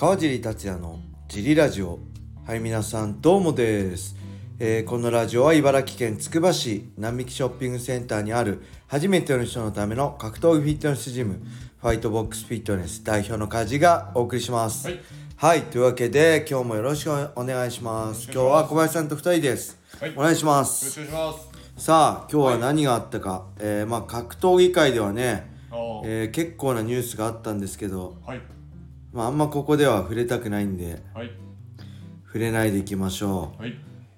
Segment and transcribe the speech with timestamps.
[0.00, 1.98] 川尻達也のジリラジオ。
[2.46, 4.16] はい皆さんどうもです、
[4.58, 11.42] えーこのラジオは茨城県つくば市並木ショッピングセンターにある初めての人のための格闘技フィットネスジム
[11.82, 14.88] ファイトボックスフィットネス代表の梶がお送りします。
[14.88, 15.00] はい、
[15.36, 18.24] はいというわけで今日もよろしくお願いします。
[18.32, 20.14] 今日は小林さんと2人です、はい。
[20.16, 21.84] お願いしまよろすしくお願いします。
[21.84, 25.52] さあ今日は何があったか、えーまあ格闘技界ではね、
[26.06, 28.40] えー結構なニュースがあったんですけどはい、
[29.12, 31.30] まあ、あんまここでは触れたくないんではい、
[32.26, 33.74] 触れないでいきましょう、はい、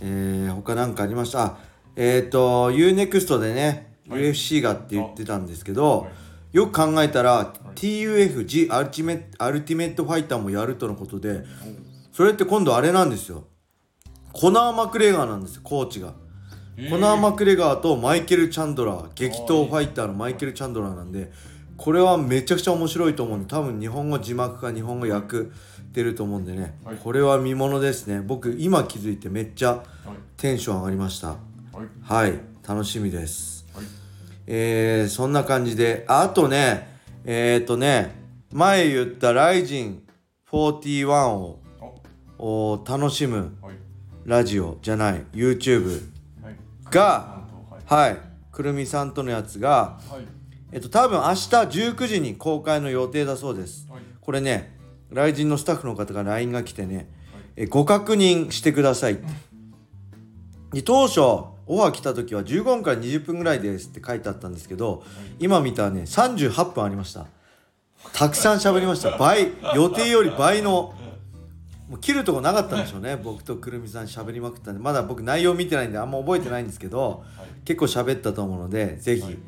[0.00, 1.44] えー、他なんかありました？
[1.44, 1.58] あ
[1.96, 4.22] えっ、ー、と UNEXT でね、はい。
[4.22, 6.56] UFC がって言ってたんですけど、はい。
[6.56, 11.44] よく考えたら、TUF G アルティメアルティメットファイターもやるとのことで
[12.12, 13.44] それって今度あれなんですよ。
[14.32, 16.14] コナー・マクレガーなんですよコーチが、
[16.76, 16.90] えー。
[16.90, 21.32] コナー・マクレガーとマイケル・チャンドラー激闘ファイターのマイケル・チャンドラーなんで
[21.76, 25.48] これはめちゃくちゃ面白いと思うんで多分日本語字幕か日本語訳
[25.92, 26.96] 出ると思うんでね、はい。
[26.96, 28.20] これは見ものですね。
[28.20, 29.84] 僕今気づいてめっちゃはい、
[30.36, 31.28] テンション上がりました。
[31.28, 32.40] はい、はい。
[32.66, 33.64] 楽しみです。
[33.74, 33.84] はい、
[34.48, 36.04] えー、そんな感じで。
[36.08, 36.88] ああとね
[37.24, 38.12] えっ、ー、とね
[38.52, 40.02] 前言ったライジン
[40.50, 41.56] 41
[42.38, 43.74] を楽しむはい、
[44.24, 46.10] ラジオじゃない YouTube
[46.42, 46.56] はい、
[46.90, 47.44] が
[47.86, 48.18] はい、はい。
[48.50, 50.26] くるみさんとのやつがはい、
[50.74, 53.86] えっと多分明日19時に公開の予定だそうです。
[53.88, 54.76] はい、これね
[55.10, 57.08] ライジンのスタッフの方が LINE が来てね、
[57.54, 59.12] えご確認してください。
[59.12, 59.22] って
[60.72, 65.04] で当初オファー来た時は15分から20分ぐらいですって書いてあったんですけど、
[65.38, 67.26] 今見たらね38分ありました。
[68.12, 69.16] たくさん喋りました。
[69.16, 70.92] 倍予定より倍の
[71.88, 73.16] もう切るとこなかったんでしょうね。
[73.16, 77.22] 僕とくるみさん喋りまくったんでまだ僕内容見てないんであんま覚えてないんですけど、
[77.64, 79.38] 結構喋ったと思うのでぜひ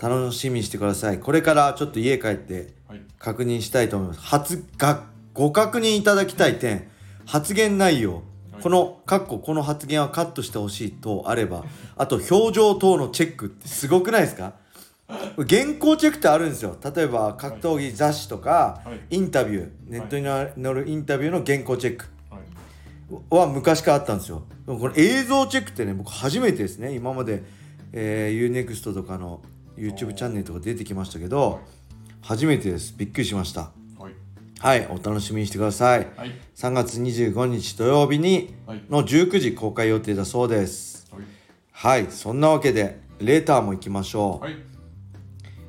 [0.00, 1.18] 楽しみにしてください。
[1.18, 4.20] これからちょっと家帰ってはい、確認したいと思います。
[4.20, 6.88] 発がご確認いただきたい点。
[7.26, 8.14] 発言内容。
[8.52, 8.62] はい。
[8.62, 11.64] このかっここの発言はカットしてほしいとあれば
[11.96, 14.54] あと表情等のチェックってすごくないですか？
[15.36, 16.76] 原稿チェックってあるんですよ。
[16.94, 19.16] 例えば格闘技雑誌とか、はい。
[19.16, 19.70] インタビュー。
[19.88, 20.24] ネットに
[20.64, 22.06] 載るインタビューの原稿チェック。
[22.30, 22.40] はい、
[23.28, 24.44] は昔からあったんですよ。
[24.66, 26.94] でもこれ映像チェックってね僕初めてですね。
[26.94, 27.42] 今まで、
[27.92, 29.42] えー、UNEXT とかの
[29.80, 31.60] YouTube チャンネルとか出てきましたけど
[32.20, 32.94] 初めてです。
[32.96, 33.72] びっくりしました。
[33.98, 34.14] はい、
[34.58, 36.06] はいお楽しみにしてください。
[36.16, 38.84] はい、3月25日土曜日にはい。
[38.90, 41.10] の19時公開予定だそうです。
[41.10, 41.18] は
[41.98, 44.56] い、はいそんなわけでレーターも行きましょう、はい、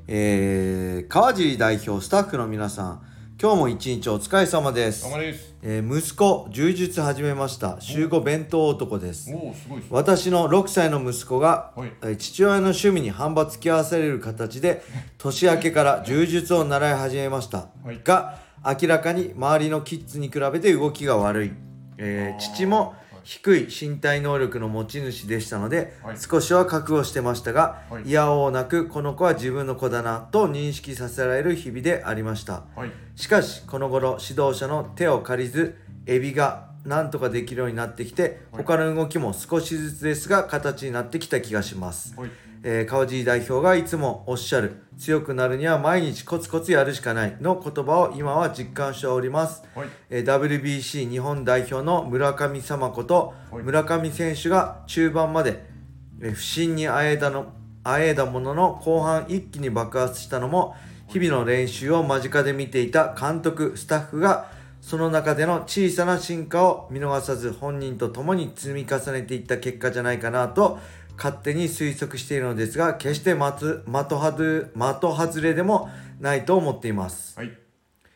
[0.07, 3.01] えー、川尻代表スタッフの皆さん
[3.41, 5.01] 今日も一日お疲れ様です。
[5.01, 5.55] 頑張れです。
[5.63, 7.77] えー息子柔術始めました。
[7.79, 9.33] 週5弁当男です。
[9.89, 11.91] 私の6歳の息子が、はい。
[12.03, 14.83] えー父親の趣味に反発き合わされる形で
[15.17, 17.99] 年明けから柔術を習い始めました、はい。
[18.03, 21.51] が明らかに周りのキッズに比べて動きが悪い、
[21.97, 22.93] えー父も
[23.23, 26.17] 低い身体能力の持ち主でしたので、はい。
[26.17, 28.03] 少しは覚悟してましたが、はい。
[28.03, 38.63] いやおうなくこの子は自分の子だなと認識させられる日々でありました、はい、しかしこの頃指導者の手を借りずエビがなんとかできるようになってきてはい。
[38.63, 42.31] 他の動きも少しずつですが形になってきた気がします、はい、
[42.63, 55.63] えー川尻代表がいつもおっしゃる強くなるには毎日コツコツやるしかないの言葉を今は実感しております、はい、えー WBC 日本代表の村上様ことはい村上選手が中盤まで、
[56.21, 60.75] えー不振にあえだのあえいだものの後半一気に爆発したのも
[61.07, 64.51] 日々の練習を間近で見ていた監督スタッフが
[64.81, 70.79] その中での小さな進化を見逃さず本人と共に積み重ねていった結果じゃないかなと
[71.17, 75.89] 勝手に推測しているのですが決して的的外的外れでも
[76.19, 77.37] ないと思っています。
[77.37, 77.51] はい、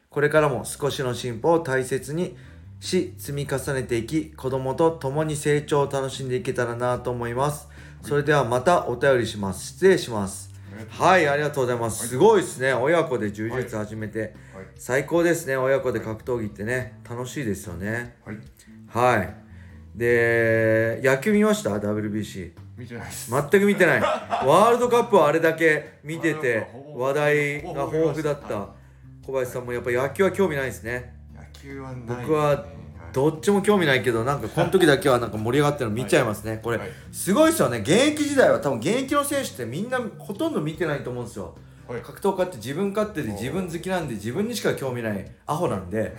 [0.09, 2.35] これからも少しの進歩を大切に
[2.79, 7.67] し積み重ねていき子供と共に成長を楽しんでいけたらなと思います。
[8.01, 9.73] それではまたお便りします。
[9.73, 10.51] 失礼します。
[10.89, 11.27] はい。
[11.27, 12.07] ありがとうございます。
[12.07, 12.73] すごいですね。
[12.73, 14.35] 親子で柔術始めて。
[14.53, 15.55] はい、最高ですね。
[15.57, 16.99] 親子で格闘技ってね。
[17.09, 18.17] 楽しいですよね。
[18.25, 18.37] はい、
[19.17, 19.35] はい。
[19.95, 23.31] で野球見ました？WBC 見てないです。
[23.31, 24.01] 全く見てない。
[24.01, 28.69] ワールドカップはあれだけ見てて話題が豊富だった。
[29.25, 31.13] 小林さんもやっぱ野球は興味ないですね。
[31.35, 32.65] 野球はない、僕は
[33.13, 36.59] どっちも興味ないけどなんかこの時だけはなんか盛り上がってるの見ちゃいますね。
[36.61, 36.89] これはい。
[37.11, 37.79] すごいですよね。
[37.79, 41.55] 現役時代は多分現役の選手ってみんなほとんど見てないと思うんですよ。
[41.87, 46.15] はい、格闘家って自分勝手で自分好きなんで自分にしか興味ない アホなんで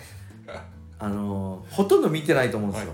[0.98, 2.92] あのーほとんど見てないと思うんですよ、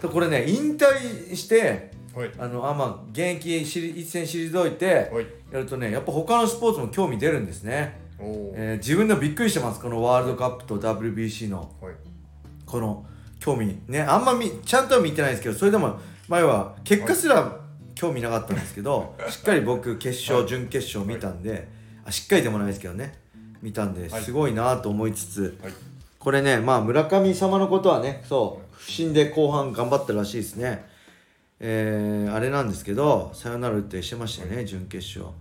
[0.00, 8.00] でこれね引退してはい、あのあまあ現役しり一戦退いてはい、やるとねやっぱ他のスポーツも興味出るんですね。
[8.18, 9.80] えー自分でもびっくりしてます。
[9.80, 11.70] このワールドカップと WBC の。
[11.80, 11.94] はい。
[12.64, 13.04] この
[13.40, 17.60] 興味ねあんまみちゃんとは見てないですけどそれでも前は結果すら
[17.94, 20.48] 興味なかったんですけどしっかり僕決勝、はい。
[20.48, 21.68] 準決勝見たんで、
[22.04, 23.18] あしっかりでもないですけどね。
[23.60, 24.22] 見たんではい。
[24.22, 25.72] すごいなと思いつつ、はい。
[26.24, 30.93] これねまあ村上様のことはねそう不振で後半頑張ったらしいですね
[31.60, 35.34] えーあれなんですけどサヨナラ打ってしてましたよね、準決勝。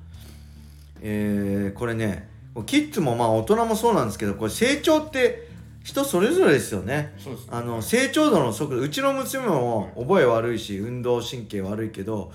[1.01, 2.29] えーこれね
[2.65, 5.47] キッズもまあ大人もそうなんですけどこれ成長って
[5.83, 7.13] 人それぞれですよね。
[7.17, 7.37] ね。
[7.49, 12.31] あの成長度の速度うちの娘も覚え悪いし運動神経悪いけど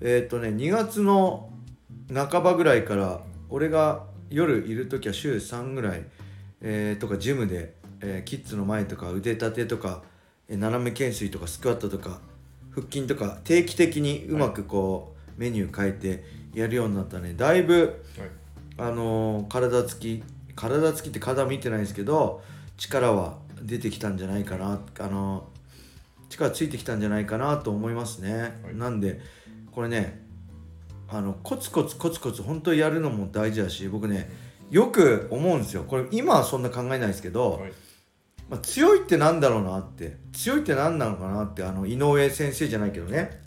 [0.00, 1.50] えっ、とね2月の
[2.12, 3.20] 半ばぐらいから
[3.50, 6.02] 俺が夜いる時は週3ぐらい、
[6.60, 10.02] えーとかジムで、えーキッズの前とか腕立てとか、
[10.48, 12.20] えー斜め懸垂とかスクワットとか
[12.70, 17.34] 腹筋とか定期的にうまくこう、メニュー変えてやるようになったね。
[17.34, 18.28] だいぶはい。
[18.80, 20.22] あのー体つき
[20.54, 22.42] 体つきって体見てないですけど
[22.76, 28.76] 力は出てきたんじゃないかなあのー力ついてきたんじゃないかなと思いますね、はい。
[28.76, 29.20] なんで
[29.72, 30.20] これね
[31.08, 34.30] あのコツコツコツコツ本当にやるのも大事だし僕ね
[34.70, 35.84] よく思うんですよ。
[35.84, 37.72] これ今はそんな考えないですけど、はい
[38.48, 43.40] まあ、強いってなんだろうなって強いって何なのかなってあの井上先生じゃないけどね。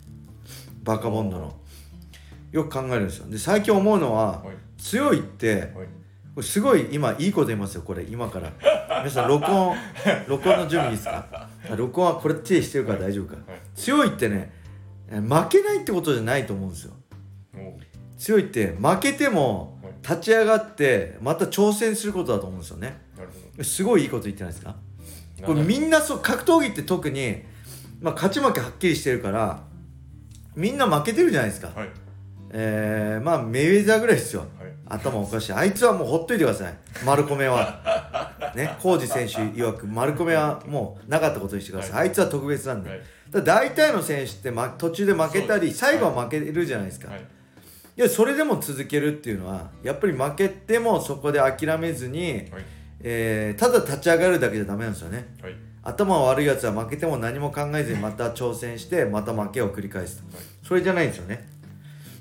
[0.84, 1.54] バカボンドの。
[2.52, 3.26] よく考えるんですよ。
[3.28, 4.80] で最近思うのははい。
[4.80, 5.70] 強いってはい。
[6.34, 8.52] これすごい今いいこと言いますよこれ今から。
[9.00, 9.74] 皆さん録音
[10.28, 11.26] 録音の準備いいですか？
[11.70, 13.60] あ録音はこれ手してるから大丈夫か、はい。
[13.74, 14.52] 強いってね
[15.10, 16.92] え負けないってことじゃないと思うんですよ。
[18.18, 19.92] 強いって負けてもはい。
[20.02, 23.00] 立ち上がってまた挑戦することだと思うんですよね。
[23.62, 24.70] すごいいいこと言ってないですか？
[24.70, 24.76] ど
[25.44, 27.42] これみんなそう格闘技って特に、
[28.00, 29.62] まあ、勝ち負けはっきりしてるから
[30.54, 31.88] みんな負けてるじゃないですか、はい。
[32.50, 34.40] えー、まあメイウェザーぐらいですよ。
[34.40, 34.72] はい。
[34.86, 35.52] 頭おかしい。
[35.52, 36.74] あいつはもうほっといてください。
[37.06, 38.52] 丸米は。
[38.54, 42.08] ね浩二選手曰く丸米はもうなかったことにしてください、はい。
[42.08, 43.00] あいつは特別なんで、はい。
[43.30, 47.20] だ大体の選手って、ま、途中で負けたり最後は負けるじゃないですか、はい。
[47.20, 47.22] い。
[48.00, 52.64] やそれでも続けるっていうのはやっぱり負けてもそこで諦めずに、はい
[53.02, 55.34] えーただ立ち上がるだけじゃダメなんですよね。
[55.42, 55.54] はい。
[55.84, 60.36] 頭悪いやつは負けても何も考えずにまた挑戦してまた負けを繰り返すと。
[60.36, 60.44] はい。
[60.62, 61.48] それじゃないんですよね。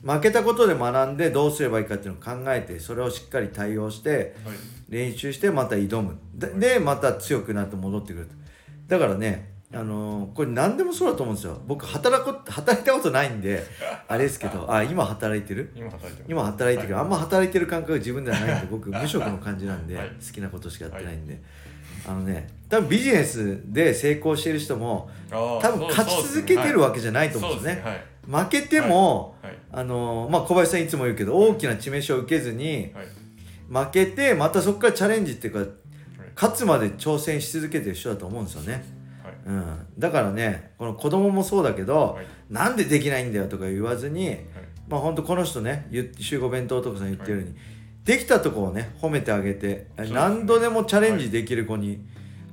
[0.04, 4.56] 負けたことで学んでどうすればいいかっていうのを考えてそれをしっかり対応してはい。
[4.90, 6.18] 練習してまた挑む。
[6.34, 8.28] ででまた強くなって戻ってくる
[8.88, 11.62] だからねあのーこれ何でもそうだと思うんですよ。
[11.66, 13.64] 僕働こ働いたことないんで
[14.08, 15.72] あれですけど あ今働いてる？
[15.76, 16.32] 今働いてます。
[16.32, 17.00] 今働いてる。
[17.00, 20.10] あんま働いてる感覚が自分ではないんで 僕無職の感じなんで、はい。
[20.10, 21.42] 好きなことしかやってないんで、
[22.08, 27.82] あのね多分ビジネスで成功してる人も多分勝ち続けてるわけじゃないと思うんですよね。
[27.82, 28.44] はい。
[28.46, 29.58] 負けても、はい。
[29.72, 33.86] あのまあ、小林さんいつも言うけど大きな致命傷を受けずにはい。
[33.86, 35.72] 負けてまたそこからチャレンジっていうか
[36.36, 38.84] 勝つまで挑戦し続けてる人だと思うんですよね、はい
[39.46, 42.26] うん、だからねこの子供もそうだけど、はい。
[42.50, 44.38] なんでできないんだよとか言わずに、
[44.88, 47.56] まあ本当この人ね言って集合弁当とかさん言ってるように、
[48.04, 52.06] できたとこをね褒めてあげて、何度でもチャレンジできる子に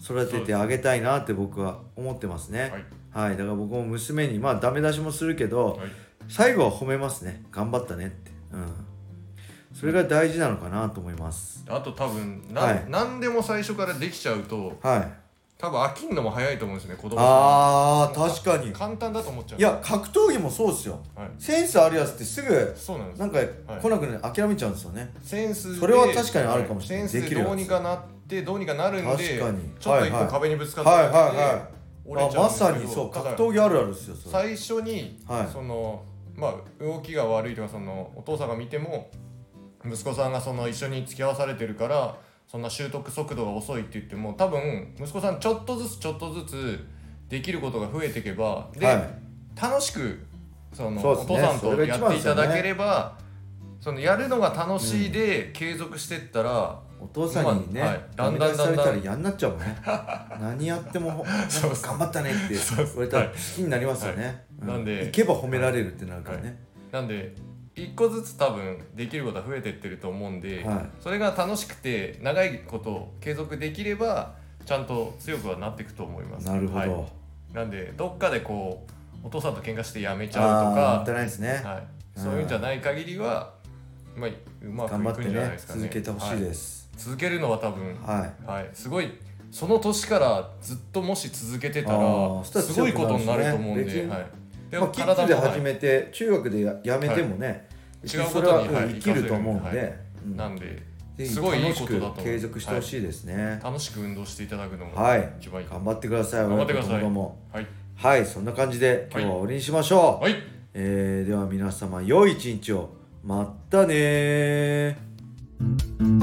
[0.03, 2.85] 育ててあげたいなって僕は思ってますね。
[3.13, 3.29] はい。
[3.29, 5.89] はい、だから僕も娘にまあダメ出しもするけど、はい。
[6.29, 7.45] 最後は褒めますね。
[7.51, 8.31] 頑張ったねって。
[8.53, 8.67] うん。
[9.75, 11.65] それが大事なのかなと思います。
[11.69, 12.85] あと多分な、はい。
[12.89, 15.13] 何でも最初からできちゃうとはい
[15.59, 18.73] 多分飽きんのも早いと思うんですね子供あー確かに。
[18.73, 19.59] 簡単だと思っちゃう。
[19.59, 21.01] いや格闘技もそうですよ。
[21.17, 23.19] はい、センスあるやつってすぐそうなんです。
[23.19, 23.41] なんか
[23.83, 25.13] 来なくね諦めちゃうんですよね。
[25.21, 27.09] センスでそれは確かにあるかもしれない。
[27.09, 29.71] センスでできるやつどうにかなってどうにかなるんで確かに。
[29.81, 31.79] ちょっと一はいはい個壁にぶつかったはいはいはい。
[32.07, 32.69] 折れちゃうんですけど。
[32.69, 33.11] あまさにそう。
[33.11, 34.31] 格闘技あるあるですよそれ。
[34.31, 35.49] 最初に、はい。
[35.53, 36.05] その
[36.37, 39.11] まあ動きが悪いとかそのお父さんが見ても
[39.85, 42.17] 息子さんがその一緒に付き合わされてるから
[42.49, 46.85] そんな習得速度が遅いって言っても多分息子さんちょっとずつちょっとずつ
[47.29, 49.11] できることが増えていけばで、はい。
[49.61, 50.19] 楽しく
[50.73, 51.03] そのね。
[51.05, 53.19] お父さんとやっていただければ
[53.81, 58.01] そのやるのが楽しいで継続してったら、お父さんにね、まあはい。
[58.17, 58.87] だんだんだんだん。
[58.87, 59.77] ら嫌になっちゃうもんね。
[60.41, 63.35] 何やっても頑張ったねって言われたらはい。
[63.35, 64.67] 好きになりますよね、い。
[64.67, 66.59] なんで行けば褒められるってなるからね、
[66.91, 67.35] なんで
[67.85, 70.87] 一個ずつ多分できることは増えてってると思うんで、はい。
[71.01, 76.47] それが楽しくて長いこと継続できればちゃんと強くはなっていくと思います。
[76.47, 77.55] なるほど、はい。
[77.55, 81.83] なんでどっかでこうお父さんと喧嘩してやめちゃああうとーもったいないですね、か、はい、
[82.15, 83.53] そういうんじゃない限りは、
[84.17, 84.31] まあ、
[84.63, 85.81] うまくいくん頑張ってねじゃないですかね。
[85.81, 89.11] 続けてほしいではす続けるのは多分はい、はい、すごい
[89.51, 94.27] その年からずっともし続けてたらすごいことになると思うんでねはい、
[94.71, 97.68] でまあ、キッズで始めて中学でややめてもね、
[98.05, 99.99] 違うそれはことに、はい生きると思うんで、
[100.37, 100.83] なんで
[101.25, 102.25] すごいいい楽しくことだと思う。
[102.25, 103.61] 継続してほしいですね。
[103.63, 105.69] 楽しく運動していただくのもはい、一番いい。
[105.69, 107.03] 頑張ってください頑張ってください。
[107.03, 107.67] はい。
[107.97, 110.37] はいそんな感じで今日は終わりにしましょう、はい。
[110.75, 112.99] えーでは皆様良い一日を。
[113.25, 116.18] まったねー